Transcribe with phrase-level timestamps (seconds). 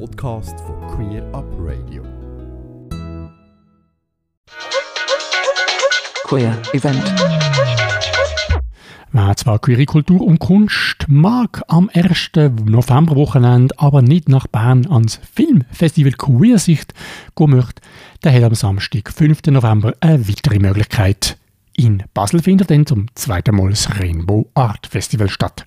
[0.00, 2.02] Podcast von Queer Up Radio.
[6.24, 7.14] Queer Event.
[9.12, 12.32] Wer zwar queere Kultur und Kunst mag, am 1.
[12.64, 16.92] Novemberwochenende aber nicht nach Bern ans Filmfestival Queersicht
[17.36, 17.80] gehen möchte,
[18.24, 19.46] der hat am Samstag, 5.
[19.46, 21.36] November, eine weitere Möglichkeit.
[21.76, 25.66] In Basel findet dann zum zweiten Mal das Rainbow Art Festival statt.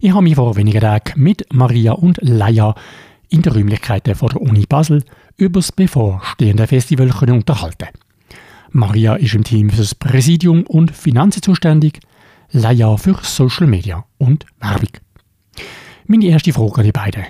[0.00, 2.74] Ich habe mich vor wenigen Tagen mit Maria und Leia
[3.32, 5.02] in den Räumlichkeiten der Uni Basel
[5.36, 7.88] über das bevorstehende Festival können unterhalten.
[8.70, 12.00] Maria ist im Team für das Präsidium und Finanzen zuständig,
[12.50, 14.90] Leia für Social Media und Werbung.
[16.06, 17.24] Meine erste Frage an die beiden.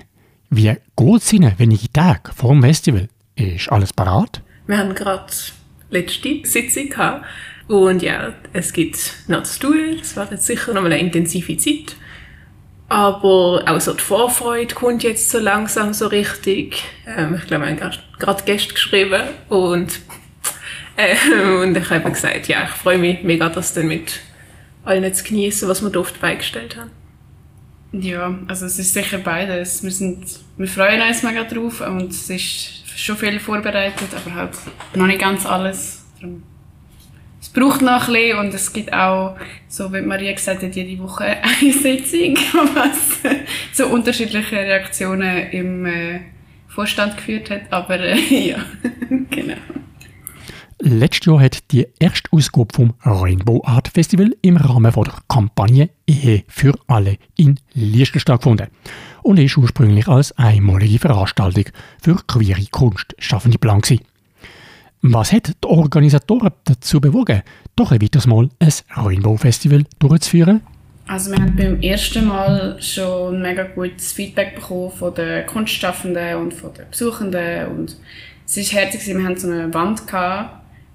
[0.49, 3.07] Wie geht es Ihnen wenige Tage vor dem Festival?
[3.35, 4.41] Ist alles parat?
[4.67, 5.31] Wir haben gerade
[5.89, 7.25] letzte Sitzung gehabt
[7.67, 9.97] und ja, es gibt noch zu tun.
[10.01, 11.95] Es wird jetzt sicher noch eine intensive Zeit.
[12.93, 16.83] Aber auch so die Vorfreude kommt jetzt so langsam so richtig.
[17.07, 19.99] Ähm, ich glaube, wir haben gerade Gäste geschrieben und,
[20.95, 21.15] äh,
[21.59, 24.19] und ich habe gesagt, ja, ich freue mich mega, das dann mit
[24.85, 26.91] allen zu genießen, was wir dort beigestellt haben.
[27.93, 29.81] Ja, also es ist sicher beides.
[29.81, 30.27] Wir, sind,
[30.57, 34.53] wir freuen uns mega drauf und es ist schon viel vorbereitet, aber halt
[34.93, 36.05] noch nicht ganz alles.
[36.21, 36.43] Darum
[37.53, 39.35] braucht noch ein bisschen und es gibt auch,
[39.67, 42.35] so wie Maria gesagt hat, jede Woche eine Sitzung,
[42.73, 43.19] was
[43.73, 46.19] zu unterschiedlichen Reaktionen im äh,
[46.67, 47.71] Vorstand geführt hat.
[47.71, 48.17] Aber äh,
[48.49, 48.57] ja,
[49.29, 49.57] genau.
[50.85, 55.89] Letztes Jahr hat die erste Ausgabe vom Rainbow Art Festival im Rahmen von der Kampagne
[56.05, 58.67] Ehe für alle in Liestel stattgefunden
[59.21, 61.65] und ist ursprünglich als einmalige Veranstaltung
[62.01, 64.03] für queere Kunstschaffende geplant gewesen.
[65.05, 67.41] Was hat die Organisatoren dazu bewogen,
[67.75, 70.61] doch ein weiteres Mal ein Rainbow Festival durchzuführen?
[71.07, 76.53] Also wir haben beim ersten Mal schon mega gutes Feedback bekommen von den Kunstschaffenden und
[76.53, 77.97] von den Besuchenden und
[78.45, 80.03] es ist herzig, wir hatten so eine Wand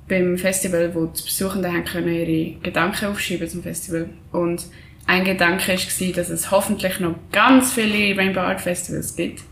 [0.09, 4.09] beim Festival, wo die Besuchenden haben können ihre Gedanken aufschreiben zum Festival.
[4.33, 4.65] Und
[5.07, 9.43] ein Gedanke war, dass es hoffentlich noch ganz viele Rainbow Art Festivals gibt.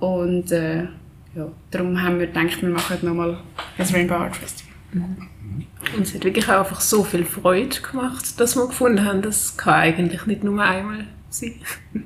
[0.00, 0.88] Und äh,
[1.36, 3.38] ja, darum haben wir gedacht, wir machen nochmal
[3.78, 4.74] das Rainbow Art Festival.
[4.92, 5.28] Mhm.
[5.94, 9.56] Und es hat wirklich auch einfach so viel Freude gemacht, dass wir gefunden haben, das
[9.56, 11.54] kann eigentlich nicht nur einmal sein.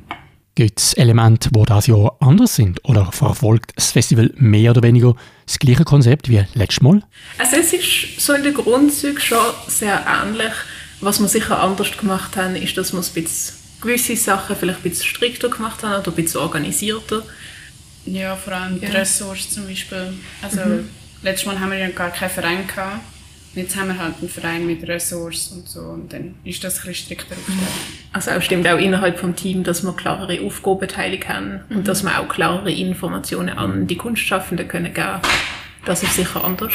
[0.56, 2.84] Gibt es Elemente, die das Jahr anders sind?
[2.84, 5.14] Oder verfolgt das Festival mehr oder weniger
[5.46, 7.02] das gleiche Konzept wie letztes Mal?
[7.38, 9.38] Also es ist so in den Grundzügen schon
[9.68, 10.52] sehr ähnlich.
[11.00, 14.90] Was wir sicher anders gemacht haben, ist, dass wir ein bisschen gewisse Sachen vielleicht ein
[14.90, 17.22] bisschen strikter gemacht haben oder ein bisschen organisierter.
[18.04, 18.92] Ja, vor allem die ja.
[18.92, 20.12] Ressorts zum Beispiel.
[20.42, 20.88] Also mhm.
[21.22, 23.00] Letztes Mal haben wir ja gar keinen Verein gehabt.
[23.54, 26.86] Jetzt haben wir halt einen Verein mit Ressource und so und dann ist das ein
[26.86, 27.68] bisschen strikter aufgestellt.
[28.12, 31.78] Also auch stimmt auch innerhalb vom Team, dass wir klarere Aufgabenteilung haben mhm.
[31.78, 35.20] und dass wir auch klarere Informationen an die Kunstschaffenden können geben.
[35.84, 36.72] Das ist sicher anders.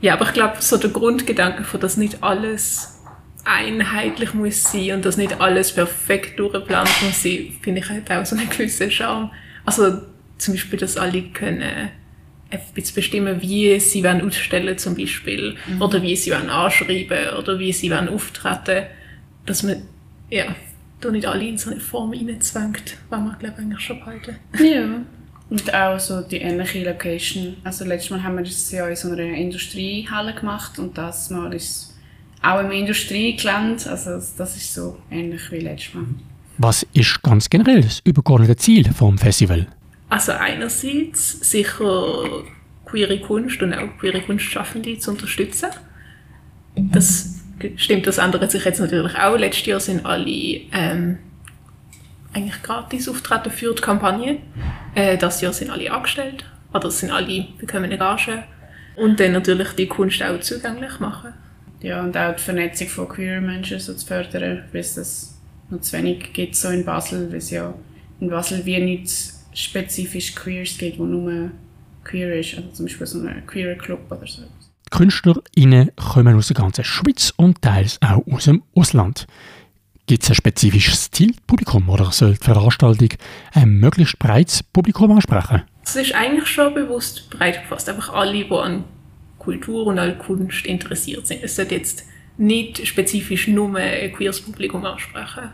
[0.00, 3.02] Ja, aber ich glaube, so der Grundgedanke von, dass nicht alles
[3.44, 8.24] einheitlich muss sein und dass nicht alles perfekt durchgeplant muss sein, finde ich halt auch
[8.24, 9.30] so einen gewissen Charme.
[9.66, 10.00] Also
[10.38, 11.90] zum Beispiel, dass alle können
[12.50, 15.82] jetzt bestimmen, wie sie wollen ausstellen zum Beispiel mhm.
[15.82, 18.86] oder wie sie wollen anschreiben oder wie sie wollen auftreten,
[19.46, 19.82] dass man
[20.30, 20.54] ja
[21.00, 24.36] da nicht alle in so eine Form reinzwängt, was man glaube ich eigentlich schon behalten.
[24.58, 25.00] Ja.
[25.50, 27.56] Und auch so die ähnliche Location.
[27.64, 31.52] Also letztes Mal haben wir das ja in so einer Industriehalle gemacht und das Mal
[31.52, 31.94] ist
[32.42, 33.88] auch im Industriegelände.
[33.90, 36.06] Also das ist so ähnlich wie letztes Mal.
[36.56, 39.66] Was ist ganz generell das übergeordnete Ziel vom Festival?
[40.14, 42.44] Also einerseits sicher
[42.84, 45.70] queere Kunst und auch queere Kunstschaffende zu unterstützen.
[46.76, 47.40] Das
[47.74, 49.36] stimmt, das ändert sich jetzt natürlich auch.
[49.36, 51.18] Letztes Jahr sind alle ähm,
[52.32, 54.38] eigentlich gratis auftreten für die Kampagne.
[54.94, 56.44] Äh, das Jahr sind alle angestellt.
[56.72, 58.44] Oder sind alle bekommen eine Gage.
[58.94, 61.32] Und dann natürlich die Kunst auch zugänglich machen.
[61.80, 65.80] Ja, und auch die Vernetzung von queer Menschen so zu fördern, weil es das noch
[65.80, 67.74] zu wenig gibt so in Basel, weil es ja
[68.20, 71.50] in Basel wie nichts spezifisch Queers gibt, wo nur
[72.04, 74.42] queer ist, also zum Beispiel so ein queer Club oder so.
[74.42, 79.26] Die KünstlerInnen kommen aus der ganzen Schweiz und teils auch aus dem Ausland.
[80.06, 83.08] Gibt es ein spezifisches Zielpublikum oder soll die Veranstaltung
[83.52, 85.62] ein möglichst breites Publikum ansprechen?
[85.82, 87.88] Es ist eigentlich schon bewusst breit gefasst.
[87.88, 88.84] Einfach alle, die an
[89.38, 91.42] Kultur und an Kunst interessiert sind.
[91.42, 92.04] Es sollte jetzt
[92.36, 95.50] nicht spezifisch nur ein queeres Publikum ansprechen.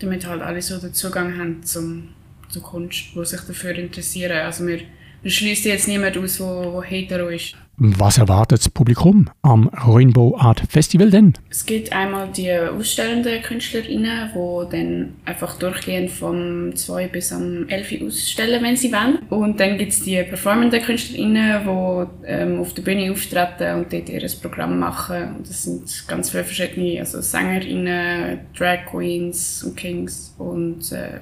[0.00, 2.08] Damit halt alle so den Zugang haben zum
[2.48, 4.38] zur Kunst, die sich dafür interessieren.
[4.38, 4.80] Also wir,
[5.22, 7.56] wir schließen jetzt niemand aus, der hetero ist.
[7.78, 11.34] Was erwartet das Publikum am Rainbow Art Festival denn?
[11.50, 17.92] Es gibt einmal die ausstellenden KünstlerInnen, die dann einfach durchgehend vom 2 bis am 11
[18.00, 19.18] Uhr ausstellen, wenn sie wollen.
[19.28, 24.08] Und dann gibt es die performenden KünstlerInnen, die ähm, auf der Bühne auftreten und dort
[24.08, 25.36] ihr Programm machen.
[25.36, 31.20] Und das sind ganz viele verschiedene also SängerInnen, Drag Queens und Kings und äh,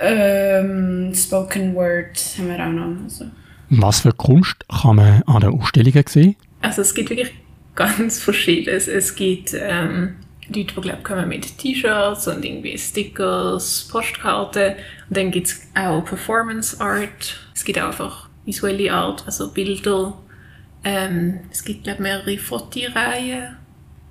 [0.00, 3.04] ähm, Spoken Word haben wir auch noch.
[3.04, 3.26] Also.
[3.70, 6.36] Was für Kunst kann man an den Ausstellungen sehen?
[6.60, 7.32] Also es gibt wirklich
[7.74, 8.88] ganz verschiedenes.
[8.88, 10.16] Es gibt ähm,
[10.48, 14.74] Leute, die kommen mit T-Shirts und irgendwie Stickers, Postkarten.
[15.08, 17.40] Und dann gibt es auch Performance Art.
[17.54, 20.18] Es gibt auch einfach visuelle Art, also Bilder.
[20.84, 23.56] Ähm, es gibt glaube mehrere Fotoreihen.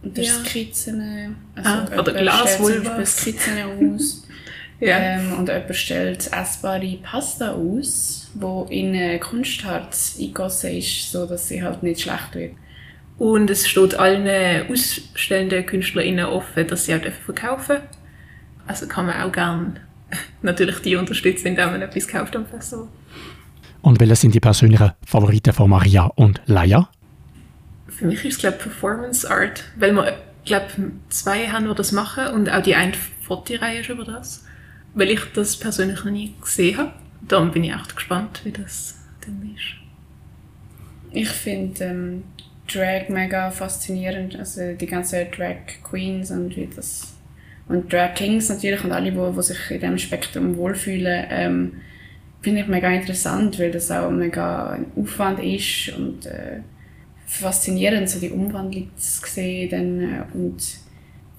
[0.01, 0.24] Und ja.
[0.24, 1.36] Skizzen.
[1.56, 3.06] Also ah, oder Glasvulva.
[3.06, 4.28] Skizzen aus.
[4.81, 4.98] ja.
[4.98, 11.63] Ähm, und jemand stellt essbare Pasta aus wo in Kunstharz eingegossen ist, so dass sie
[11.63, 12.54] halt nicht schlecht wird.
[13.18, 17.88] Und es steht allen ausstellenden KünstlerInnen offen, dass sie auch verkaufen dürfen.
[18.68, 19.74] Also kann man auch gerne
[20.42, 22.88] natürlich die unterstützen, indem man etwas kauft am Festival.
[23.81, 26.89] Und welche sind die persönlichen Favoriten von Maria und Laia?
[27.88, 30.68] Für mich ist es, glaube Performance Art, weil wir, glaube
[31.10, 32.94] zwei haben, die das machen und auch die eine
[33.24, 34.45] Fotoreihe ist über das.
[34.93, 36.93] Weil ich das persönlich noch nie gesehen habe
[37.31, 38.95] darum bin ich echt gespannt, wie das
[39.25, 39.75] dann ist.
[41.11, 42.23] Ich finde ähm,
[42.71, 47.13] Drag mega faszinierend, also die ganzen Drag Queens und wie das
[47.67, 51.73] und Drag Kings natürlich und alle, die, sich in diesem Spektrum wohlfühlen, ähm,
[52.41, 56.61] finde ich mega interessant, weil das auch mega ein Aufwand ist und äh,
[57.25, 60.61] faszinierend, so die Umwandlung zu sehen dann, äh, und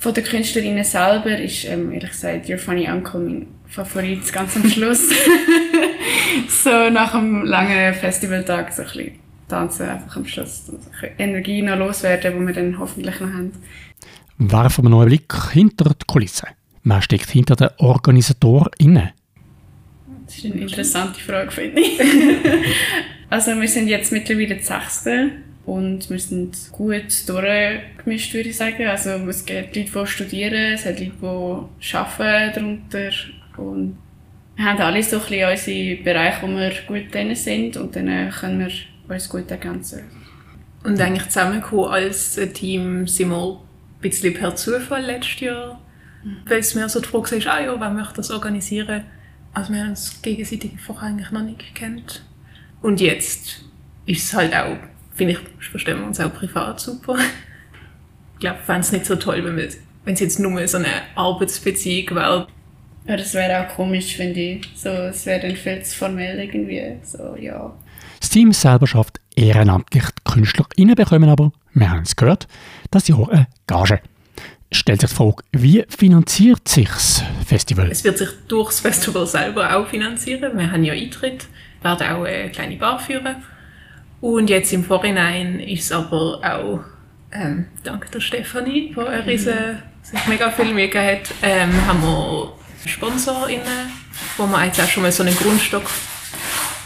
[0.02, 4.68] von den Künstlerinnen selber ist ähm, ehrlich gesagt Your Funny Uncle mein Favorit ganz am
[4.68, 5.08] Schluss.
[6.48, 9.12] so nach einem langen Festivaltag so ein bisschen
[9.46, 10.64] tanzen einfach am Schluss.
[10.70, 10.80] Und
[11.18, 13.52] Energie noch loswerden, die wir dann hoffentlich noch haben.
[14.38, 16.48] Werfen wir noch einen Blick hinter die Kulissen.
[16.82, 19.10] Wer steckt hinter den OrganisatorInnen?
[20.26, 22.00] Das ist eine interessante Frage, finde ich.
[23.30, 25.30] also wir sind jetzt mittlerweile die Sechste
[25.64, 28.86] und wir sind gut durchgemischt, würde ich sagen.
[28.86, 33.10] Also es gibt Leute, die studieren, es hat Leute, die arbeiten darunter
[33.56, 33.98] und
[34.56, 38.30] wir haben alle so ein bisschen unsere Bereiche, wo wir gut drin sind und dann
[38.30, 38.72] können wir
[39.08, 40.02] uns gut ergänzen.
[40.84, 45.80] Und eigentlich zusammengekommen als Team sind wir ein bisschen per Zufall letztes Jahr,
[46.24, 46.38] mhm.
[46.46, 49.04] weil es mir so die Frage ist, ah ja, wer möchte das organisieren?
[49.54, 52.24] Also wir haben uns gegenseitig vorher eigentlich noch nicht gekannt.
[52.80, 53.64] Und jetzt
[54.06, 54.76] ist es halt auch,
[55.14, 57.16] finde ich, verstehen wir uns auch privat super.
[58.34, 60.88] Ich glaube, ich fände es nicht so toll, wenn, wenn es jetzt nur so eine
[61.14, 62.46] Arbeitsbeziehung wäre.
[63.06, 64.68] Ja, das wäre auch komisch, finde ich.
[64.74, 66.96] So, es wäre dann viel zu formell irgendwie.
[67.02, 67.74] So, ja.
[68.20, 72.46] Das Team selber schafft ehrenamtlich die KünstlerInnen bekommen aber, wir haben es gehört,
[72.90, 74.00] das Jahr eine Gage.
[74.70, 77.90] Stellt sich die Frage, wie finanziert sich das Festival?
[77.90, 80.56] Es wird sich durch das Festival selber auch finanzieren.
[80.56, 81.46] Wir haben ja Eintritt,
[81.82, 83.36] werden auch eine kleine Bar führen.
[84.22, 86.78] Und jetzt im Vorhinein ist es aber auch,
[87.32, 92.00] ähm, dank der Stefanie, die eine riesen, sich mega viel Mühe gegeben hat, ähm, haben
[92.02, 92.52] wir
[92.86, 93.90] SponsorInnen,
[94.36, 95.82] wo wir jetzt auch schon mal so einen Grundstock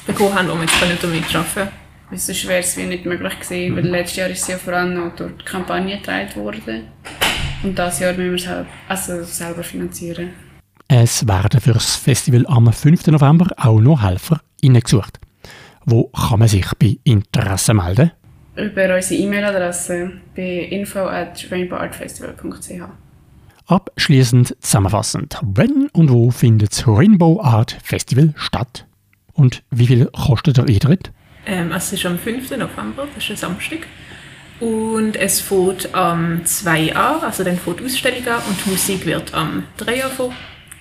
[0.06, 1.68] bekommen haben, wo wir jetzt damit arbeiten können.
[2.08, 4.94] Weil sonst wäre es nicht möglich gewesen, weil letztes Jahr ist sie ja vor allem
[4.94, 6.86] noch durch die Kampagne getragen worden.
[7.62, 10.30] Und dieses Jahr müssen wir es halt, also selber finanzieren.
[10.88, 13.08] Es werden für das Festival am 5.
[13.08, 15.20] November auch noch Helfer gesucht.
[15.88, 18.10] Wo kann man sich bei Interesse melden?
[18.56, 22.82] Über unsere E-Mail-Adresse bei info at rainbowartfestival.ch.
[23.68, 28.84] Abschließend zusammenfassend, wenn und wo findet das Rainbow Art Festival statt?
[29.32, 31.12] Und wie viel kostet der Eintritt?
[31.46, 32.50] Ähm, es ist am 5.
[32.50, 33.86] November, das ist ein Samstag.
[34.58, 39.06] Und es fährt am 2 an, also dann fährt die Ausstellung an und die Musik
[39.06, 40.32] wird am 3 Uhr vor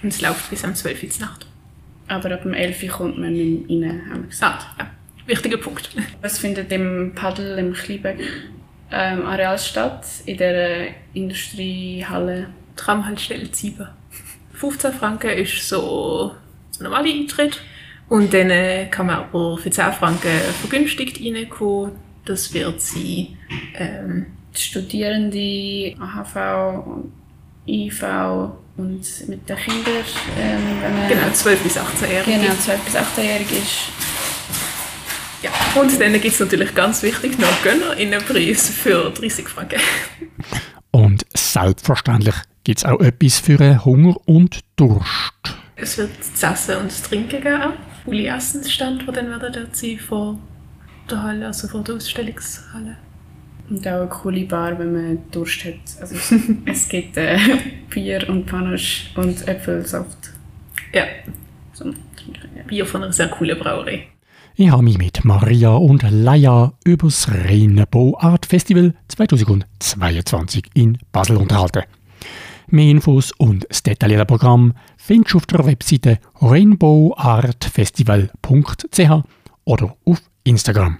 [0.02, 1.46] und es läuft bis am 12 Uhr Nacht.
[2.08, 4.66] Aber ab dem 11 Uhr kommt man nicht mehr rein, haben wir gesagt.
[4.78, 4.92] Ah, ja.
[5.26, 5.90] Wichtiger Punkt.
[6.22, 8.20] Es findet im Paddel im Kleinbeck
[8.92, 13.94] ähm, Areal statt, in der Industriehalle Tramhaltestelle Zieber.
[14.54, 16.36] 15 Franken ist so
[16.78, 17.62] der normale Eintritt.
[18.08, 20.30] Und dann äh, kann man aber für 10 Franken
[20.62, 21.94] vergünstigt reinkommen.
[22.26, 23.38] Das wird sein
[23.76, 27.12] ähm, Studierende, AHV und
[27.68, 28.04] IV
[28.78, 30.04] und mit den Kindern.
[30.40, 30.62] Ähm,
[31.08, 32.40] genau, 12 bis 18-Jährige.
[32.40, 33.90] Genau, 12 bis 18-Jährige ist.
[35.42, 39.80] Ja, und dann gibt es natürlich ganz wichtig noch Gönnerinnenpreis für 30 Franken.
[40.92, 45.34] Und selbstverständlich gibt es auch etwas für Hunger und Durst.
[45.76, 47.74] Es wird zu essen und zu trinken geben.
[48.06, 50.40] Uli Essensstand, der dann werden dort sein von
[51.10, 52.98] der Halle, also vor der Ausstellungshalle.
[53.70, 55.74] Und auch eine coole Bar, wenn man Durst hat.
[56.00, 56.34] Also es,
[56.66, 57.38] es gibt äh,
[57.90, 60.18] Bier und Panache und Äpfelsaft.
[60.94, 61.06] Ja,
[61.74, 61.92] So.
[62.68, 64.08] Bier von einer sehr coolen Brauerei.
[64.56, 71.36] Ich habe mich mit Maria und Laia über das Rainbow Art Festival 2022 in Basel
[71.38, 71.84] unterhalten.
[72.68, 79.24] Mehr Infos und das detaillierte Programm findest du auf der Webseite rainbowartfestival.ch
[79.66, 81.00] oder auf Instagram.